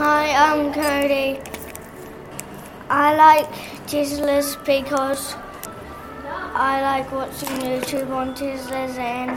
[0.00, 1.38] Hi, I'm Cody.
[2.88, 3.52] I like
[3.86, 5.34] Teslas because
[6.54, 9.36] I like watching YouTube on Teslas and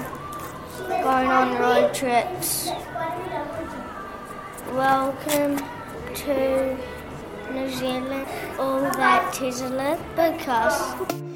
[1.04, 2.70] going on road trips.
[4.72, 5.58] Welcome
[6.24, 6.78] to
[7.52, 8.26] New Zealand,
[8.58, 11.33] all that Tesla because.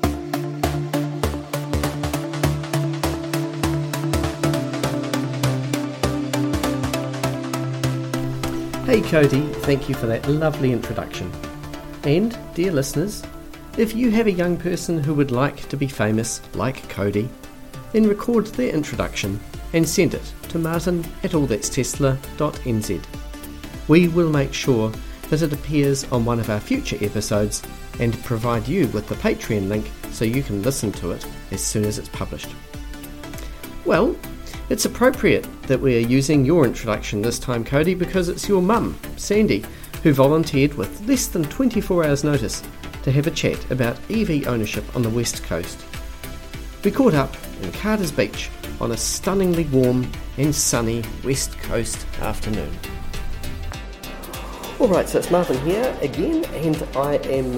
[8.87, 11.29] Hey Cody, thank you for that lovely introduction.
[12.03, 13.21] And, dear listeners,
[13.77, 17.27] if you have a young person who would like to be famous like Cody,
[17.91, 19.41] then record their introduction
[19.73, 23.03] and send it to martin at allthatstesla.nz.
[23.89, 27.63] We will make sure that it appears on one of our future episodes
[27.99, 31.83] and provide you with the Patreon link so you can listen to it as soon
[31.83, 32.55] as it's published.
[33.83, 34.15] Well,
[34.69, 38.97] it's appropriate that we are using your introduction this time, Cody, because it's your mum,
[39.15, 39.63] Sandy,
[40.03, 42.61] who volunteered with less than 24 hours' notice
[43.03, 45.79] to have a chat about EV ownership on the west coast.
[46.83, 48.49] We caught up in Carter's Beach
[48.81, 52.71] on a stunningly warm and sunny west coast afternoon.
[54.79, 57.55] Alright, so it's Martin here again, and I am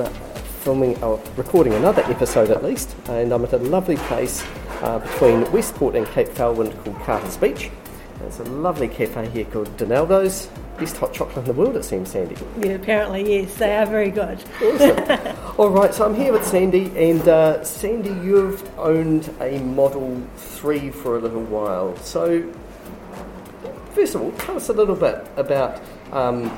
[0.69, 4.45] filming, or recording another episode at least, and I'm at a lovely place
[4.83, 7.71] uh, between Westport and Cape Foulwind called Carter's Beach.
[8.19, 10.47] There's a lovely cafe here called Donaldo's.
[10.77, 12.35] Best hot chocolate in the world, it seems, Sandy.
[12.59, 14.43] Yeah, apparently, yes, they are very good.
[14.61, 15.35] Awesome.
[15.57, 20.91] All right, so I'm here with Sandy, and uh, Sandy, you've owned a Model 3
[20.91, 21.97] for a little while.
[21.97, 22.47] So,
[23.95, 25.81] first of all, tell us a little bit about
[26.11, 26.51] um,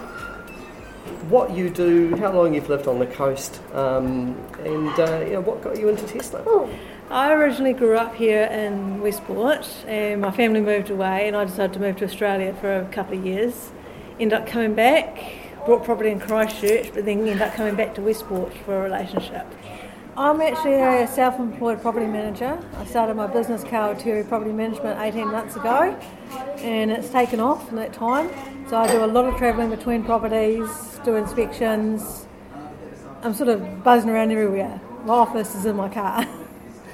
[1.23, 5.41] what you do, how long you've lived on the coast, um, and uh, you know,
[5.41, 6.43] what got you into Tesla.
[6.45, 6.69] Oh.
[7.09, 11.73] I originally grew up here in Westport, and my family moved away, and I decided
[11.73, 13.71] to move to Australia for a couple of years.
[14.19, 15.17] Ended up coming back,
[15.65, 19.45] bought property in Christchurch, but then ended up coming back to Westport for a relationship.
[20.17, 22.59] I'm actually a self-employed property manager.
[22.77, 25.97] I started my business, Kawatiri Property Management, 18 months ago,
[26.57, 28.29] and it's taken off in that time.
[28.69, 32.25] So I do a lot of travelling between properties, do inspections.
[33.23, 34.79] I'm sort of buzzing around everywhere.
[35.05, 36.25] My office is in my car.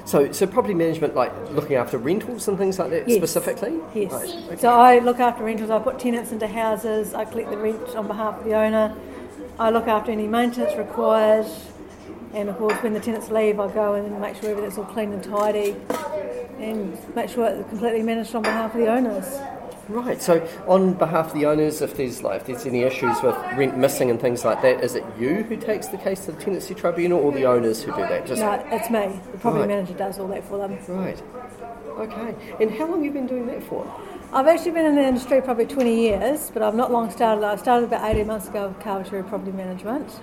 [0.06, 3.17] So, so property management, like looking after rentals and things like that Yes.
[3.17, 3.78] specifically?
[3.94, 4.13] Yes.
[4.13, 4.56] Right, okay.
[4.56, 5.69] So I look after rentals.
[5.69, 7.13] I put tenants into houses.
[7.13, 8.96] I collect the rent on behalf of the owner.
[9.59, 11.46] I look after any maintenance required.
[12.34, 14.85] And of course, when the tenants leave, I go in and make sure everything's all
[14.85, 15.75] clean and tidy,
[16.57, 19.25] and make sure it's completely managed on behalf of the owners.
[19.89, 20.21] Right.
[20.21, 23.77] So, on behalf of the owners, if there's like if there's any issues with rent
[23.77, 26.73] missing and things like that, is it you who takes the case to the tenancy
[26.75, 28.25] tribunal, or the owners who do that?
[28.25, 29.19] Just No, it's me.
[29.31, 29.69] The property Right.
[29.69, 30.77] manager does all that for them.
[30.89, 31.21] right.
[31.99, 32.35] Okay.
[32.59, 33.85] And how long have you been doing that for?
[34.33, 37.43] I've actually been in the industry probably 20 years, but I've not long started.
[37.45, 40.19] I started about 18 months ago with Kawatiri Property Management.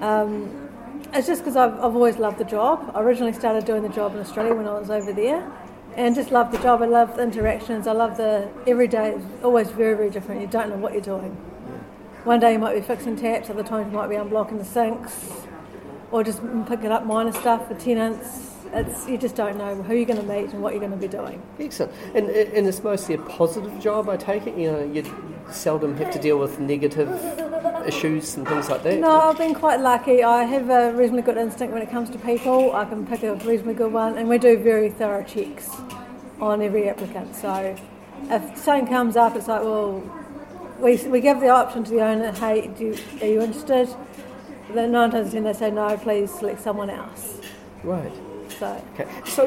[0.00, 0.68] Um,
[1.14, 2.90] it's just because I've, I've always loved the job.
[2.94, 5.50] I originally started doing the job in Australia when I was over there,
[5.96, 6.82] and just love the job.
[6.82, 7.86] I love the interactions.
[7.86, 9.10] I love the every day.
[9.10, 10.40] It's always very, very different.
[10.40, 11.32] You don't know what you're doing.
[12.24, 15.46] One day you might be fixing taps, other times you might be unblocking the sinks,
[16.10, 18.49] or just picking up minor stuff for tenants.
[18.72, 20.96] It's you just don't know who you're going to meet and what you're going to
[20.96, 21.42] be doing.
[21.58, 21.92] Excellent.
[22.14, 24.56] And, uh, and it's mostly a positive job, I take it.
[24.56, 25.02] You know, you
[25.50, 27.08] seldom have to deal with negative
[27.84, 29.00] issues and things like that.
[29.00, 30.22] No, I've been quite lucky.
[30.22, 32.72] I have a reasonably good instinct when it comes to people.
[32.72, 35.68] I can pick a reasonably good one, and we do very thorough checks
[36.40, 37.34] on every applicant.
[37.34, 37.76] So
[38.24, 40.02] if something comes up, it's like, well,
[40.78, 43.88] we, we give the option to the owner, hey, do you, are you interested?
[44.72, 47.40] Then nine times out of ten they say no, please select someone else.
[47.82, 48.12] Right.
[48.60, 49.08] So Okay.
[49.24, 49.46] So,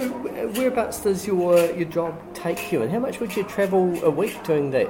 [0.56, 4.44] whereabouts does your your job take you, and how much would you travel a week
[4.44, 4.90] doing that?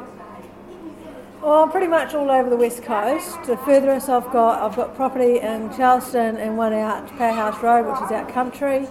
[1.41, 3.43] Well, pretty much all over the west coast.
[3.43, 8.01] The furthest I've got, I've got property in Charleston and one out Powerhouse Road, which
[8.01, 8.87] is out country.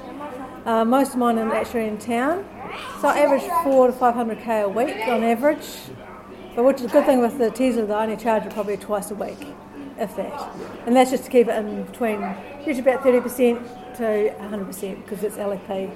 [0.66, 2.44] Uh, most of mine are actually in town.
[3.00, 5.66] So I average four to five hundred k a week on average.
[6.54, 8.76] But which is a good thing with the Tesla, that I only charge it probably
[8.76, 9.46] twice a week,
[9.98, 10.54] if that.
[10.84, 12.20] And that's just to keep it in between,
[12.66, 13.66] usually about thirty percent
[13.96, 15.90] to hundred percent because it's LFP.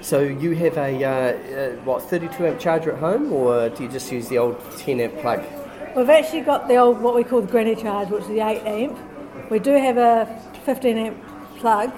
[0.00, 3.88] So you have a uh, uh, what 32 amp charger at home, or do you
[3.88, 5.44] just use the old 10 amp plug?
[5.96, 8.62] We've actually got the old what we call the granny charge, which is the 8
[8.66, 9.50] amp.
[9.50, 11.92] We do have a 15 amp plug,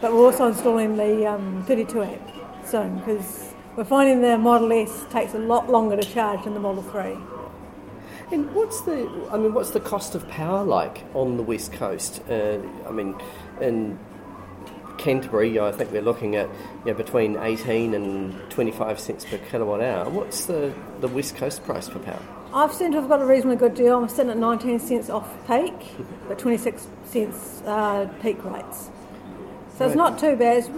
[0.00, 2.30] but we're also installing the um, 32 amp
[2.64, 6.60] soon because we're finding the Model S takes a lot longer to charge than the
[6.60, 7.16] Model 3.
[8.32, 12.22] And what's the I mean, what's the cost of power like on the west coast?
[12.30, 13.20] Uh, I mean,
[13.60, 13.98] in
[15.00, 16.48] Canterbury, I think we're looking at
[16.84, 20.08] you know, between 18 and 25 cents per kilowatt hour.
[20.10, 22.22] What's the, the west coast price for power?
[22.52, 23.96] I've seen I've got a reasonably good deal.
[23.96, 25.74] I'm sitting at 19 cents off peak,
[26.28, 28.90] but 26 cents uh, peak rates.
[29.78, 30.58] So it's not too bad.
[30.58, 30.68] It's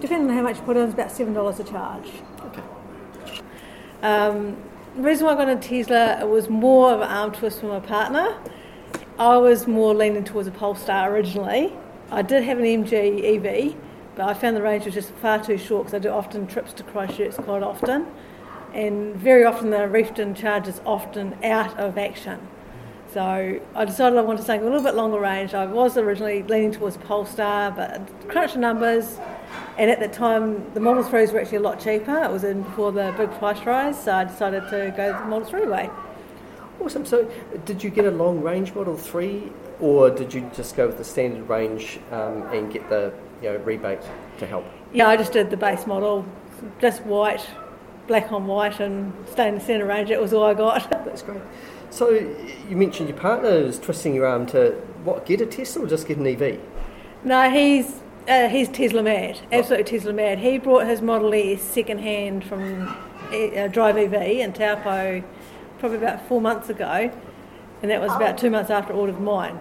[0.00, 2.08] depending on how much you put in, it's about $7 a charge.
[2.46, 2.62] Okay.
[4.02, 4.56] Um,
[4.96, 7.68] the reason why I got a Tesla it was more of an arm twist from
[7.68, 8.38] my partner.
[9.18, 11.74] I was more leaning towards a Polestar originally.
[12.10, 13.74] I did have an MG EV,
[14.14, 16.72] but I found the range was just far too short because I do often trips
[16.74, 18.06] to Christchurch quite often,
[18.72, 22.46] and very often the Reefton charge is often out of action.
[23.12, 25.54] So I decided I wanted something a little bit longer range.
[25.54, 29.18] I was originally leaning towards Polestar, but crunched the numbers,
[29.76, 32.22] and at the time the Model 3s were actually a lot cheaper.
[32.22, 35.48] It was in before the big price rise, so I decided to go the Model
[35.48, 35.90] 3 way.
[36.80, 37.04] Awesome.
[37.04, 37.30] So,
[37.64, 39.50] did you get a long range Model 3
[39.80, 43.12] or did you just go with the standard range um, and get the
[43.42, 44.00] you know, rebate
[44.38, 44.64] to help?
[44.92, 46.24] Yeah, I just did the base model,
[46.80, 47.46] just white,
[48.06, 50.10] black on white, and stay in the centre range.
[50.10, 50.88] It was all I got.
[51.04, 51.42] That's great.
[51.90, 54.72] So, you mentioned your partner is twisting your arm to
[55.04, 56.60] what, get a Tesla or just get an E EV?
[57.24, 60.38] No, he's uh, he's Tesla mad, absolutely Tesla mad.
[60.38, 62.88] He brought his Model S second hand from
[63.32, 65.22] uh, Drive EV in Taupo
[65.78, 67.10] probably about four months ago,
[67.82, 69.60] and that was about two months after I ordered mine.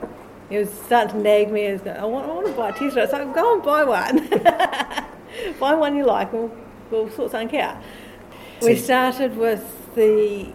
[0.50, 1.66] He was starting to nag me.
[1.66, 3.04] He was going, I want, I want to buy a Tesla.
[3.04, 4.28] It's like, go and buy one.
[5.60, 6.32] buy one you like.
[6.32, 6.56] We'll,
[6.92, 7.82] we'll sort something out.
[8.62, 9.64] We started with
[9.96, 10.52] the.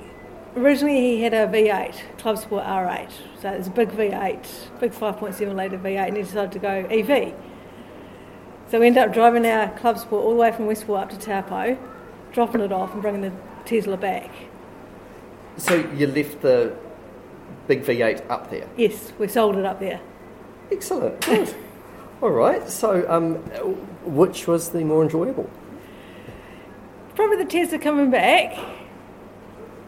[0.56, 3.10] Originally, he had a V8 Club Sport R8,
[3.40, 7.34] so it's a big V8, big 5.7 litre V8, and he decided to go EV.
[8.68, 11.18] So we ended up driving our Club Sport all the way from Westport up to
[11.18, 11.78] Taupo,
[12.32, 13.32] dropping it off and bringing the
[13.64, 14.30] Tesla back.
[15.56, 16.76] So, you left the
[17.66, 18.68] big V8 up there?
[18.76, 20.00] Yes, we sold it up there.
[20.70, 21.20] Excellent.
[21.22, 21.54] Good.
[22.22, 22.68] All right.
[22.68, 23.36] So, um,
[24.04, 25.48] which was the more enjoyable?
[27.14, 28.58] Probably the Tesla coming back.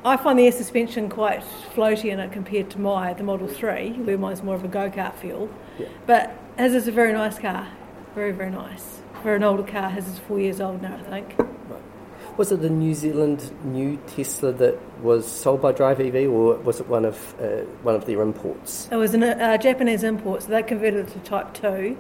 [0.05, 1.43] I find the air suspension quite
[1.75, 4.91] floaty in it compared to my the Model 3, where mine's more of a go
[4.91, 5.49] kart feel.
[5.79, 5.87] Yeah.
[6.07, 7.69] But his is a very nice car.
[8.15, 9.01] Very, very nice.
[9.23, 11.37] For an older car, his is four years old now, I think.
[12.37, 16.81] Was it the New Zealand new Tesla that was sold by Drive EV, or was
[16.81, 18.89] it one of uh, one of their imports?
[18.91, 21.97] It was a uh, Japanese import, so they converted it to Type 2.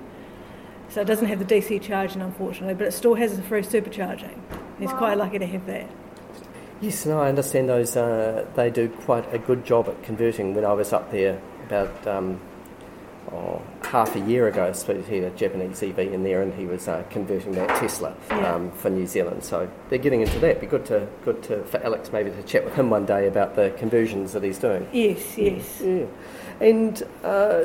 [0.88, 4.38] So it doesn't have the DC charging, unfortunately, but it still has the free supercharging.
[4.78, 5.88] He's quite lucky to have that.
[6.82, 7.96] Yes, no, I understand those.
[7.96, 10.54] Uh, they do quite a good job at converting.
[10.54, 12.40] When I was up there about um,
[13.30, 16.64] oh, half a year ago, I he had a Japanese EV in there, and he
[16.64, 18.54] was uh, converting that Tesla Yeah.
[18.54, 19.44] um, for New Zealand.
[19.44, 20.60] So they're getting into that.
[20.62, 23.54] Be good to good to for Alex maybe to chat with him one day about
[23.54, 24.88] the conversions that he's doing.
[24.92, 25.82] Yes, yes.
[25.84, 26.06] Yeah,
[26.60, 27.64] and uh,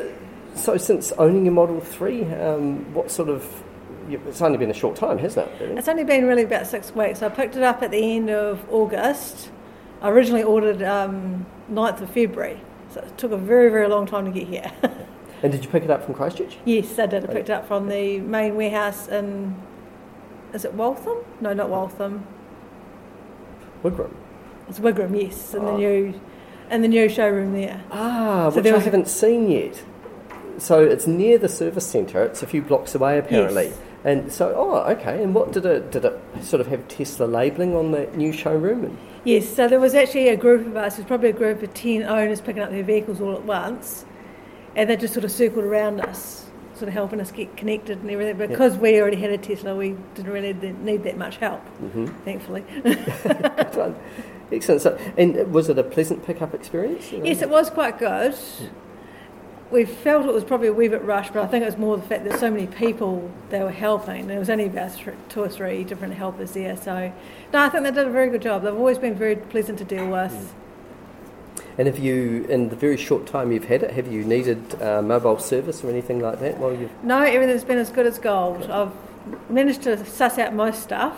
[0.53, 3.63] so since owning a Model Three, um, what sort of
[4.09, 5.62] it's only been a short time, hasn't it?
[5.62, 5.77] Really?
[5.77, 7.21] It's only been really about six weeks.
[7.21, 9.50] I picked it up at the end of August.
[10.01, 12.59] I originally ordered um, 9th of February,
[12.94, 14.71] so it took a very, very long time to get here.
[15.44, 16.57] And did you pick it up from Christchurch?
[16.66, 17.24] yes, I did.
[17.30, 19.56] I picked it up from the main warehouse in,
[20.54, 21.18] is it Waltham?
[21.42, 22.25] No, not Waltham.
[23.84, 24.12] Wigram.
[24.68, 25.78] It's Wigram, yes, in the Oh.
[25.78, 26.13] new,
[26.72, 27.81] in the new showroom there.
[27.92, 29.81] Ah, So which I haven't seen yet.
[30.57, 32.24] So it's near the service centre.
[32.24, 33.66] It's a few blocks away, apparently.
[33.66, 33.80] Yes.
[34.04, 35.22] And so, oh, okay.
[35.22, 38.86] And what did it did it sort of have Tesla labelling on the new showroom?
[38.86, 41.62] And Yes, so there was actually a group of us, it was probably a group
[41.62, 44.06] of 10 owners picking up their vehicles all at once,
[44.77, 48.10] and they just sort of circled around us, sort of helping us get connected and
[48.10, 48.38] everything.
[48.38, 52.13] Because we already had a Tesla, we didn't really need that much help, Mhm.
[52.24, 52.63] thankfully.
[54.51, 54.81] Excellent.
[54.81, 57.12] So, and was it a pleasant pickup experience?
[57.12, 58.36] yes, it was quite good.
[59.69, 61.98] We felt it was probably a wee bit rushed, but I think it was more
[61.98, 64.27] the fact that so many people they were helping.
[64.27, 64.91] There was only about
[65.27, 66.77] two or three different helpers there.
[66.77, 67.12] So,
[67.51, 68.63] no, I think they did a very good job.
[68.63, 70.53] They've always been very pleasant to deal with.
[71.77, 75.01] And have you, in the very short time you've had it, have you needed uh,
[75.01, 76.91] mobile service or anything like that while you've?
[77.03, 78.63] No, everything's been as good as gold.
[78.63, 78.91] I've
[79.50, 81.17] managed to suss out most stuff.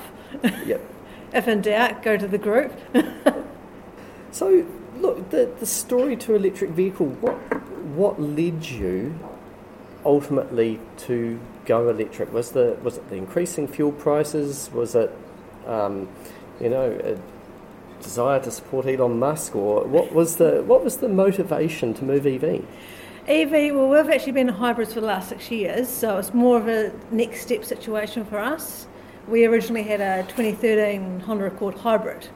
[0.65, 0.81] Yep.
[1.31, 2.73] If in doubt, go to the group.
[4.31, 4.65] So,
[4.97, 7.35] look, the, the story to electric vehicle, what,
[7.95, 9.17] what led you
[10.05, 12.31] ultimately to go electric?
[12.31, 14.69] Was, the, was it the increasing fuel prices?
[14.71, 15.15] Was it,
[15.65, 16.07] um,
[16.61, 17.17] you know,
[18.01, 19.55] desire to support Elon Musk?
[19.55, 22.65] Or what was the, what was the motivation to move EV?
[23.27, 26.67] EV, well, we've actually been hybrids for the last six years, so it's more of
[26.67, 28.87] a next step situation for us.
[29.27, 32.27] We originally had a 2013 Honda Accord hybrid,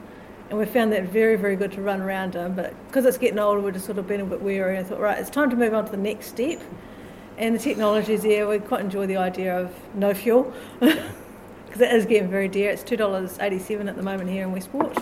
[0.50, 2.54] and we found that very, very good to run around in.
[2.54, 5.00] But because it's getting older, we're just sort of been a bit weary I thought,
[5.00, 6.60] right, it's time to move on to the next step.
[7.38, 8.46] And the technology's there.
[8.46, 12.70] We quite enjoy the idea of no fuel because it is getting very dear.
[12.70, 14.96] It's two dollars eighty-seven at the moment here in Westport.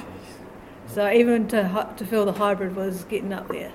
[0.94, 3.72] So even to to fill the hybrid was getting up there,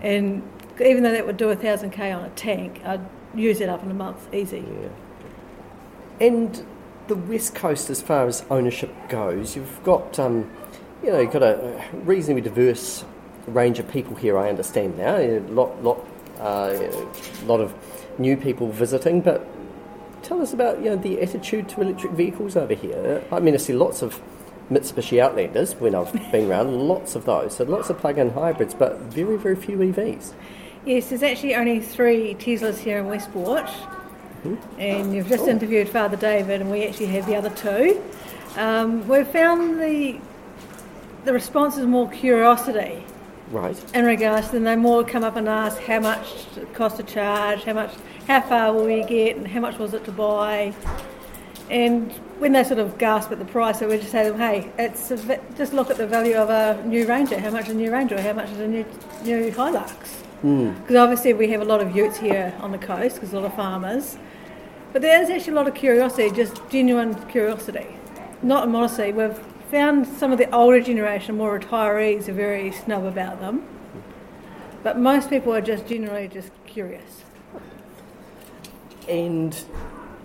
[0.00, 0.42] and
[0.80, 3.00] even though that would do a thousand k on a tank, I'd
[3.34, 4.64] use it up in a month easy.
[4.66, 6.26] Yeah.
[6.26, 6.66] And
[7.08, 10.50] the West Coast, as far as ownership goes, you've got, um,
[11.02, 13.04] you know, you've got a reasonably diverse
[13.46, 14.38] range of people here.
[14.38, 16.06] I understand now, a lot, lot,
[16.38, 17.74] uh, a lot of
[18.18, 19.20] new people visiting.
[19.20, 19.46] But
[20.22, 23.22] tell us about you know the attitude to electric vehicles over here.
[23.32, 24.20] I mean, I see lots of
[24.72, 27.56] Mitsubishi Outlanders when I've been around, lots of those.
[27.56, 30.32] So lots of plug-in hybrids, but very, very few EVs.
[30.84, 33.70] Yes, there's actually only three Teslas here in Westport,
[34.78, 38.02] and you've just interviewed Father David, and we actually have the other two.
[38.56, 40.18] Um, we've found the
[41.24, 43.04] the response is more curiosity
[43.52, 43.80] Right.
[43.94, 44.64] in regards to them.
[44.64, 46.26] They more come up and ask how much
[46.74, 47.92] cost to charge, how much,
[48.26, 50.74] how far will we get, and how much was it to buy.
[51.70, 54.40] And when they sort of gasp at the price, so we just say to them,
[54.40, 57.38] hey, it's a, vi- just look at the value of a new Ranger.
[57.38, 58.20] How much is a new Ranger?
[58.20, 58.84] How much is a new
[59.24, 59.90] new Hilux?
[60.42, 60.72] Hmm.
[60.72, 63.46] Because obviously we have a lot of utes here on the coast, because a lot
[63.46, 64.18] of farmers.
[64.92, 67.86] But there is actually a lot of curiosity, just genuine curiosity,
[68.42, 69.12] not modesty.
[69.12, 69.38] We've
[69.70, 73.66] found some of the older generation, more retirees, are very snub about them.
[74.82, 77.22] But most people are just generally just curious.
[79.08, 79.56] And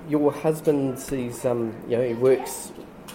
[0.07, 2.71] your husband, he's, um, you know, he works.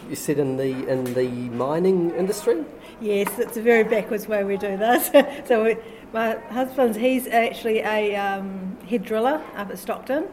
[0.08, 2.64] You said in the in the mining industry.
[3.00, 5.11] Yes, it's a very backwards way we do this.
[5.49, 5.76] so we,
[6.12, 10.28] my husband's, he's actually a um, head driller up at Stockton.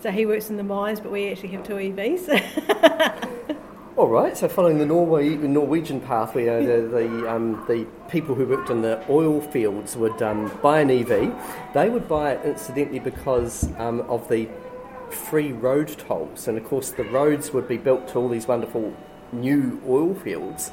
[0.00, 3.56] So he works in the mines, but we actually have two EVs.
[3.96, 4.36] All right.
[4.36, 8.82] So following the Norway Norwegian pathway, uh, the the, um, the people who worked in
[8.82, 11.34] the oil fields would um, buy an EV.
[11.72, 14.48] They would buy it incidentally because um, of the
[15.10, 18.94] free road tolls, and of course the roads would be built to all these wonderful
[19.32, 20.70] new oil fields,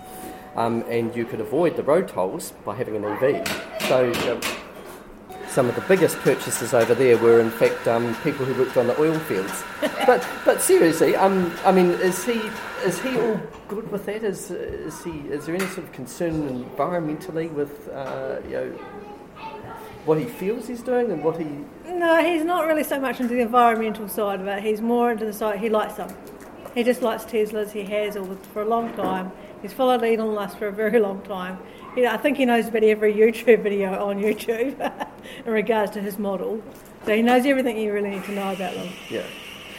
[0.55, 3.47] um, and you could avoid the road tolls by having an EV.
[3.87, 4.11] So.
[4.31, 4.41] Um,
[5.53, 8.87] some of the biggest purchases over there were, in fact, um, people who worked on
[8.87, 9.63] the oil fields.
[10.07, 12.41] but, but seriously, um, I mean, is he
[12.83, 14.23] is he all good with that?
[14.23, 18.79] Is is he is there any sort of concern environmentally with uh, you know
[20.05, 21.45] what he feels he's doing and what he?
[21.85, 24.63] no, he's not really so much into the environmental side of it.
[24.63, 26.13] He's more into the side, he likes them.
[26.73, 29.31] He just likes Teslas, he has all for a long time.
[29.61, 31.57] He's followed Elon Musk for a very long time.
[31.95, 34.75] You know, I think he knows about every YouTube video on YouTube
[35.45, 36.61] in regards to his model.
[37.05, 38.89] So he knows everything you really need to know about them.
[39.09, 39.23] Yeah.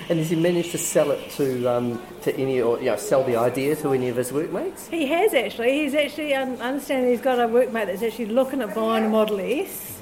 [0.08, 3.24] And has he managed to sell it to um, to any or you know sell
[3.24, 4.88] the idea to any of his workmates?
[4.88, 5.72] He has actually.
[5.80, 9.08] He's actually, um, I understand he's got a workmate that's actually looking at buying a
[9.08, 9.93] Model S.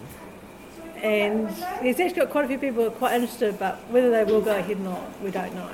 [1.03, 1.51] And
[1.83, 4.41] he's actually got quite a few people who are quite interested, but whether they will
[4.41, 5.69] go ahead or not, we don't know.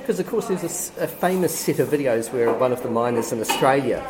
[0.00, 3.40] Because, of course, there's a famous set of videos where one of the miners in
[3.40, 4.06] Australia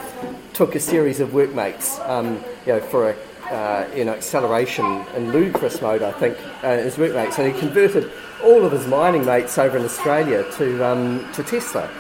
[0.53, 3.17] took a series of workmates, um, you know, for a
[3.51, 4.85] uh, you know acceleration
[5.17, 8.13] in ludicrous mode, I think, uh, his workmates, and he converted
[8.45, 11.91] all of his mining mates over in Australia to um, to Tesla.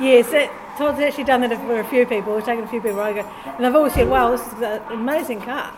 [0.00, 2.34] Yes, that, Todd's actually done that for a few people.
[2.34, 5.40] We've taken a few people over, and they've all said, wow, this is an amazing
[5.40, 5.76] car.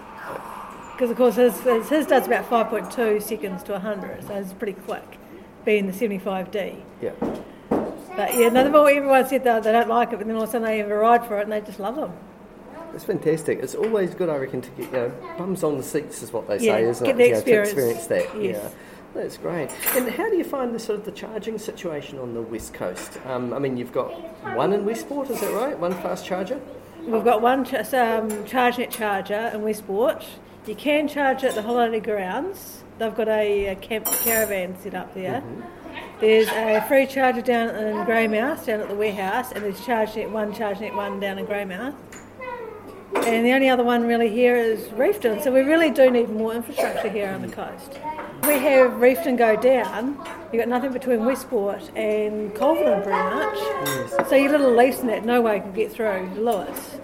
[0.97, 4.73] Because, of course, his, his, his does about 5.2 seconds to 100, so it's pretty
[4.73, 5.19] quick,
[5.63, 6.81] being the 75D.
[7.03, 7.11] Yeah.
[7.69, 10.49] But yeah, no, they've everyone said they, they don't like it, but then all of
[10.49, 12.15] a sudden they have a ride for it and they just love them.
[12.95, 13.59] It's fantastic.
[13.59, 16.49] It's always good, I reckon, to get you know, bums on the seats, is what
[16.49, 17.19] they Yeah, say, isn't get it?
[17.19, 17.73] the You know, experience.
[17.75, 18.43] To experience that.
[18.43, 18.57] Yes.
[18.63, 18.71] Yeah.
[19.21, 19.71] That's great.
[19.97, 23.19] And how do you find the sort of the charging situation on the west coast?
[23.27, 24.13] Um, I mean, you've got
[24.57, 25.79] one in Westport, is that right?
[25.79, 26.59] One fast charger.
[27.07, 30.25] We've got one ch- um, ChargeNet charger in Westport.
[30.67, 32.83] You can charge at the holiday grounds.
[32.99, 35.41] They've got a, a camp caravan set up there.
[35.41, 36.21] Mm-hmm.
[36.21, 40.53] There's a free charger down in Greymouth, down at the warehouse, and there's ChargeNet one,
[40.53, 41.95] ChargeNet one down in Greymouth.
[43.15, 46.55] And the only other one really here is Reefton, so we really do need more
[46.55, 48.01] infrastructure here on the coast.
[48.43, 50.19] We have Reefton go down,
[50.53, 54.29] you've got nothing between Westport and Culverden pretty much.
[54.29, 56.99] So your little leafs and that, no way can get through Lewis.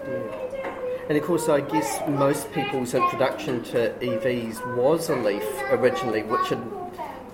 [1.13, 6.49] And of course, I guess most people's introduction to EVs was a Leaf originally, which
[6.49, 6.65] had,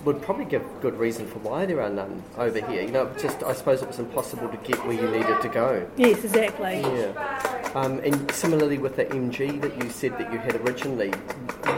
[0.05, 2.83] would probably give good reason for why there are none over here.
[2.83, 5.89] You know, just I suppose it was impossible to get where you needed to go.
[5.97, 6.81] Yes, exactly.
[6.81, 7.71] Yeah.
[7.77, 11.11] Um, and similarly with the MG that you said that you had originally,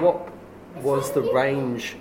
[0.01, 0.27] what
[0.77, 1.97] was the range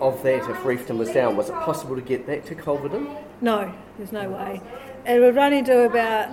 [0.00, 1.36] of that if Reefton was down?
[1.36, 3.08] Was it possible to get that to Culverden?
[3.40, 4.60] No, there's no way.
[5.04, 6.28] And it would only do about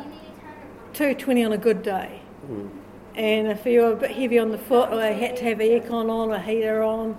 [0.94, 2.20] 220 on a good day.
[3.16, 5.60] And if you were a bit heavy on the foot or you had to have
[5.60, 7.16] aircon on or heater on,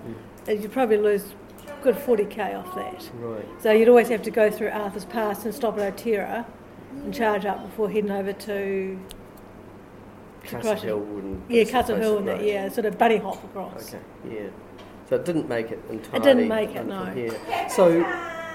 [0.48, 1.34] you'd probably lose
[1.68, 3.10] a good 40k off that.
[3.14, 3.46] Right.
[3.60, 6.44] So you'd always have to go through Arthur's Pass and stop at Otira
[6.90, 8.98] and charge up before heading over to
[10.48, 10.74] to.
[10.74, 13.94] Hill and Yeah, Castle Hill and that, yeah, sort of bunny hop across.
[13.94, 14.46] Okay, yeah.
[15.08, 16.16] So it didn't make it entirely.
[16.18, 17.12] It didn't make it, no.
[17.14, 17.68] Yeah.
[17.68, 18.02] So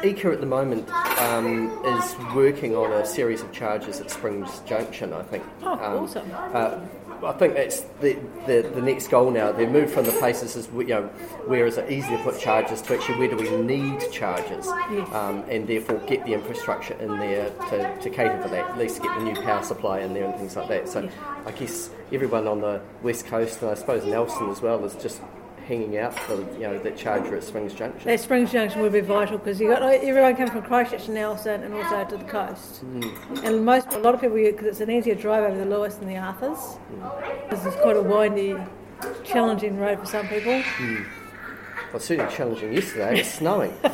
[0.01, 0.89] EECA at the moment
[1.22, 5.43] um, is working on a series of charges at Springs Junction, I think.
[5.62, 6.31] Oh, Um, awesome.
[6.34, 6.79] Uh,
[7.23, 9.51] I think that's the, the the next goal now.
[9.51, 11.03] They've moved from the places as you know,
[11.45, 15.13] where is it easy to put charges to actually where do we need charges, Yes.
[15.13, 18.69] um, and therefore get the infrastructure in there to, to cater for that.
[18.71, 20.88] At least get the new power supply in there and things like that.
[20.89, 21.09] So Yeah.
[21.45, 25.21] I guess everyone on the west coast and I suppose Nelson as well is just
[25.69, 28.09] hanging out for you know that charger at Springs Junction.
[28.09, 31.63] That Springs Junction would be vital because you got everyone coming from Christchurch and Nelson
[31.63, 32.83] and also to the coast.
[32.83, 33.43] Mm.
[33.43, 36.09] And most, a lot of people because it's an easier drive over the Lewis and
[36.09, 36.57] the Arthurs.
[36.57, 37.49] Mm.
[37.51, 38.55] This is quite a windy,
[39.23, 40.53] challenging road for some people.
[40.53, 43.19] Well, it's certainly challenging yesterday.
[43.19, 43.73] It's snowing.
[43.81, 43.93] but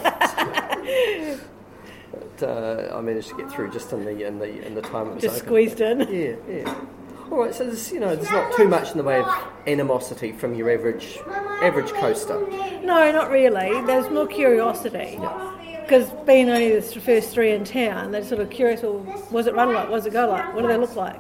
[2.42, 5.16] uh, I managed to get through just in the in the in the time it
[5.16, 5.48] was Just open.
[5.48, 6.00] squeezed in.
[6.00, 6.74] Yeah, yeah.
[7.32, 9.28] All right, so there's you know there's not too much in the way of
[9.66, 11.18] animosity from your average
[11.62, 12.40] average coaster.
[12.84, 13.82] No, not really.
[13.86, 15.20] There's more curiosity.
[15.82, 19.54] Because being only the first three in town, they're sort of curious, well, what's it
[19.54, 19.90] run like?
[19.90, 20.54] What's it go like?
[20.56, 21.20] What do they look like?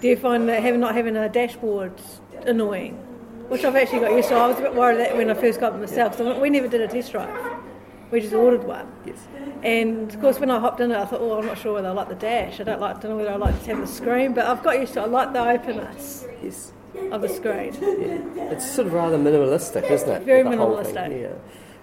[0.00, 1.92] Do you find that having not having a dashboard
[2.42, 2.94] annoying?
[3.48, 4.34] Which I've actually got used to.
[4.34, 6.16] I was a bit worried that when I first got them myself.
[6.16, 7.57] So we never did a test drive.
[8.10, 8.90] We just ordered one.
[9.04, 9.16] Yes.
[9.62, 11.88] And of course, when I hopped in it, I thought, oh, I'm not sure whether
[11.88, 12.58] I like the dash.
[12.60, 14.78] I don't like, don't know whether I like to have the screen, but I've got
[14.80, 15.02] used to it.
[15.02, 16.72] I like the openness Yes.
[17.12, 17.74] of the screen.
[17.82, 18.50] Yeah.
[18.52, 20.22] It's sort of rather minimalistic, isn't it?
[20.22, 20.94] Very the whole thing?
[20.94, 21.20] minimalistic.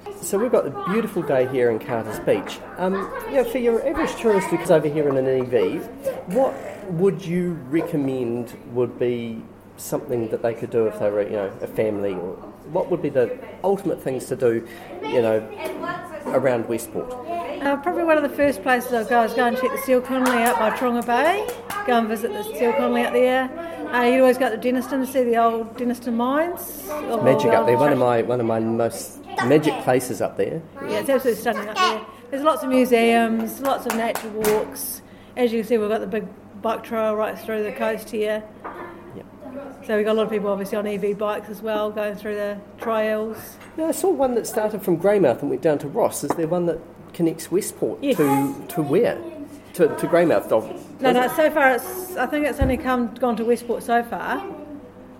[0.08, 0.12] Yeah.
[0.22, 2.60] So we've got a beautiful day here in Carter's Beach.
[2.78, 5.86] Um, yeah, for your average tourist who's over here in an EV,
[6.34, 6.54] what
[6.92, 9.44] would you recommend would be
[9.78, 12.38] something that they could do if they were, you know, a family, or
[12.72, 14.68] what would be the ultimate things to do,
[15.02, 15.40] you know,
[16.28, 17.12] around Westport?
[17.12, 20.02] Uh, probably one of the first places I'll go is go and check the Seal
[20.02, 21.48] Connolly out by Tauranga Bay.
[21.88, 23.50] Go and visit the Seal Connolly out there.
[23.94, 26.86] Uh, you always go to Denniston to see the old Denniston mines.
[27.24, 30.62] Magic up there, one of my one of my most magic places up there.
[30.82, 32.06] Yeah, it's absolutely stunning up there.
[32.30, 35.02] There's lots of museums, lots of nature walks.
[35.38, 36.28] As you can see, we've got the big
[36.62, 38.44] bike trail right through the coast here.
[39.86, 42.36] So we've got a lot of people obviously on EV bikes as well, going through
[42.36, 43.38] the trails.
[43.78, 46.24] Now, I saw one that started from Greymouth and went down to Ross.
[46.24, 46.80] Is there one that
[47.14, 48.18] connects Westport Yes.
[48.18, 49.22] to to where?
[49.74, 50.50] To, to Greymouth.
[51.02, 51.24] No, no.
[51.26, 51.32] it?
[51.36, 54.44] So far, it's I think it's only come gone to Westport so far,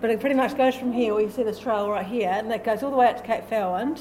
[0.00, 1.14] but it pretty much goes from here.
[1.14, 3.22] Where you see this trail right here, and that goes all the way out to
[3.22, 4.00] Cape Foulwind,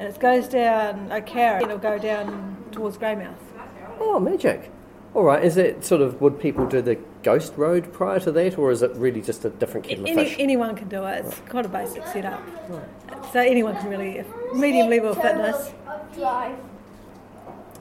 [0.00, 3.34] and it goes down O'Carroll, and it'll go down towards Greymouth.
[4.00, 4.72] Oh, magic.
[5.14, 5.44] All right.
[5.44, 8.82] Is it sort of would people do the Ghost Road prior to that, or is
[8.82, 10.36] it really just a different kettle of Any, fish?
[10.40, 11.24] anyone can do it.
[11.24, 12.42] It's quite a basic setup,
[13.32, 14.24] so anyone can really
[14.54, 15.72] medium level of fitness.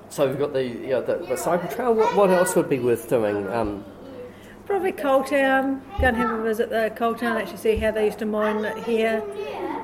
[0.09, 1.95] So we've got the you know, the, the cycle trail.
[1.95, 3.47] What, what else would be worth doing?
[3.51, 3.83] Um,
[4.67, 5.81] Probably Coaltown.
[5.99, 7.35] Go and have a visit the Coaltown.
[7.41, 9.23] Actually, see how they used to mine it here.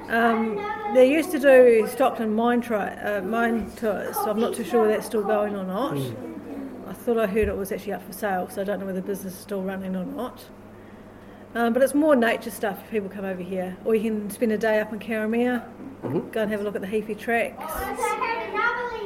[0.07, 0.55] Um,
[0.93, 4.15] they used to do Stockton mine tri- uh, mine tours.
[4.15, 5.97] So I'm not too sure that's still going or not.
[5.97, 6.13] I
[7.13, 9.07] thought I heard it was actually up for sale, so I don't know whether the
[9.07, 10.45] business is still running or not.
[11.55, 13.75] Um, but it's more nature stuff if people come over here.
[13.83, 15.63] Or you can spend a day up in Karamea,
[16.31, 17.57] go and have a look at the Heaphy tracks.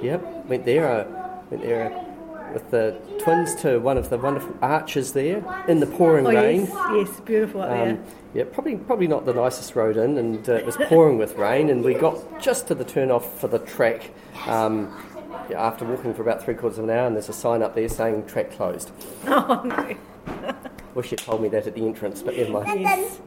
[0.04, 0.22] yep.
[0.48, 0.86] Went there.
[0.90, 5.80] Uh, went there uh, with the twins to one of the wonderful arches there in
[5.80, 6.66] the pouring Oh, rain.
[6.66, 7.92] yes, yes, beautiful up there.
[7.94, 11.38] Um, yeah, probably probably not the nicest road in, and uh, it was pouring with
[11.38, 14.12] rain, and we got just to the turn off for the track
[14.46, 15.13] um, yeah,
[15.52, 17.90] after walking for about three quarters of an hour, and there's a sign up there
[17.90, 18.92] saying track closed.
[19.28, 19.96] Oh, no.
[20.96, 22.80] Wish you told me that at the entrance, but never mind.
[22.82, 23.20] Yes.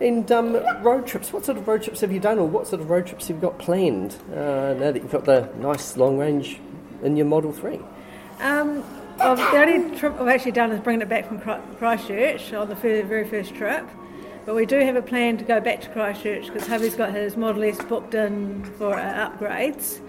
[0.00, 2.80] And um, road trips, what sort of road trips have you done, or what sort
[2.80, 6.16] of road trips have you got planned uh, now that you've got the nice long
[6.16, 6.58] range
[7.02, 7.78] in your Model 3?
[8.40, 8.82] Um,
[9.20, 11.38] I've, the only trip I've actually done is bringing it back from
[11.76, 13.86] Christchurch on the fir- very first trip.
[14.46, 17.36] But we do have a plan to go back to Christchurch because hubby's got his
[17.36, 20.00] Model S booked in for uh, upgrades.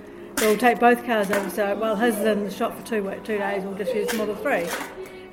[0.42, 1.50] We'll take both cars over.
[1.52, 4.36] So while his is in the shop for two, two days, we'll just use Model
[4.36, 4.68] 3.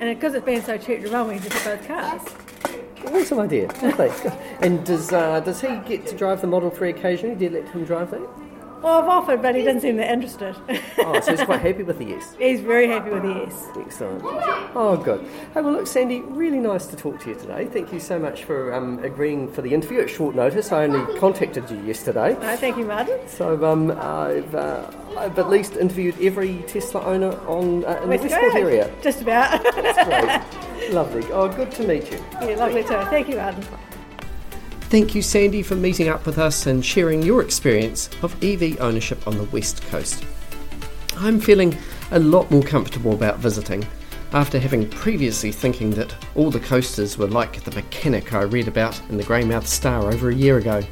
[0.01, 2.23] And because it's been so cheap to run, we can just get both cars.
[3.07, 3.69] Awesome idea.
[4.61, 7.37] And does uh, does he get to drive the Model 3 occasionally?
[7.37, 8.48] Do you let him drive that?
[8.83, 10.57] Well, I've offered, but he doesn't seem that interested.
[11.01, 12.35] Oh, so he's quite happy with the yes.
[12.39, 13.67] He's very happy with the S.
[13.79, 14.21] Excellent.
[14.75, 15.23] Oh, good.
[15.55, 17.65] Hey, well, look, Sandy, really nice to talk to you today.
[17.67, 20.71] Thank you so much for um, agreeing for the interview at short notice.
[20.73, 22.35] I only contacted you yesterday.
[22.41, 23.19] No, thank you, Martin.
[23.29, 28.25] So um, I've, uh, I've at least interviewed every Tesla owner on uh, in West
[28.25, 28.91] the Westport area.
[29.01, 29.63] Just about.
[29.63, 30.91] Great.
[30.93, 31.25] Lovely.
[31.33, 32.19] Oh, good to meet you.
[32.43, 32.89] yeah, lovely too.
[33.11, 33.65] Thank you, Martin.
[34.91, 39.27] Thank you, Sandy, for meeting up with us and sharing your experience of EV ownership
[39.29, 40.25] on the West Coast.
[41.19, 41.77] I'm feeling
[42.11, 43.87] a lot more comfortable about visiting.
[44.33, 49.01] after having previously thinking that all the coasters were like the mechanic I read about
[49.09, 50.83] in the Greymouth Star over a year ago.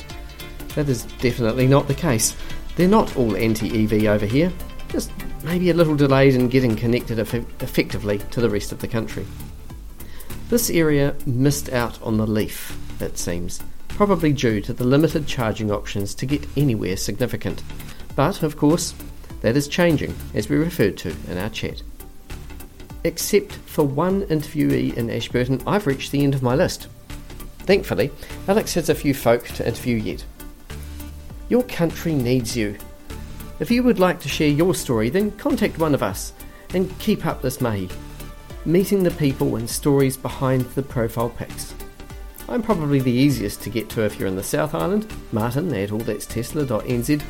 [0.74, 2.34] That is definitely not the case.
[2.76, 4.52] They're not all anti EV over here,
[4.88, 5.10] just
[5.42, 9.26] maybe a little delayed in getting connected eff- effectively to the rest of the country.
[10.48, 13.60] This area missed out on the leaf, it seems,
[13.96, 17.62] probably due to the limited charging options to get anywhere significant.
[18.14, 18.94] But, of course,
[19.40, 21.82] that is changing, as we referred to in our chat.
[23.04, 26.88] Except for one interviewee in Ashburton, I've reached the end of my list.
[27.60, 28.10] Thankfully,
[28.46, 30.26] Alex has a few folk to interview yet.
[31.48, 32.76] Your country needs you.
[33.60, 36.34] If you would like to share your story, then contact one of us
[36.74, 37.88] and keep up this mahi,
[38.66, 41.75] meeting the people and stories behind the profile pics.
[42.48, 45.90] I'm probably the easiest to get to if you're in the South Island, Martin at
[45.90, 47.22] allthat'stesla.nz,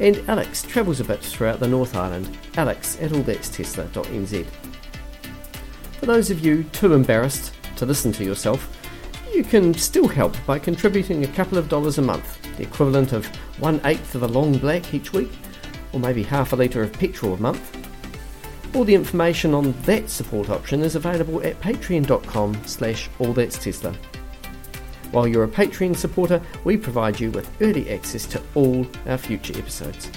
[0.00, 4.46] and Alex travels a bit throughout the North Island, alex at allthat'stesla.nz.
[6.00, 8.76] For those of you too embarrassed to listen to yourself,
[9.32, 13.26] you can still help by contributing a couple of dollars a month, the equivalent of
[13.60, 15.30] one eighth of a long black each week,
[15.92, 17.76] or maybe half a litre of petrol a month.
[18.74, 23.96] All the information on that support option is available at patreon.com slash allthat'stesla.
[25.12, 29.56] While you're a Patreon supporter, we provide you with early access to all our future
[29.58, 30.10] episodes.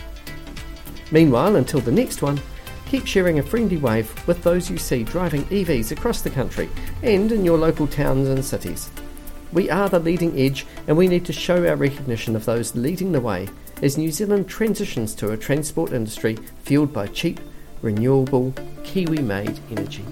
[1.11, 2.39] Meanwhile, until the next one,
[2.87, 6.69] keep sharing a friendly wave with those you see driving EVs across the country
[7.01, 8.89] and in your local towns and cities.
[9.51, 13.11] We are the leading edge and we need to show our recognition of those leading
[13.11, 13.47] the way
[13.81, 17.39] as New Zealand transitions to a transport industry fueled by cheap,
[17.81, 18.53] renewable,
[18.83, 20.05] Kiwi made energy.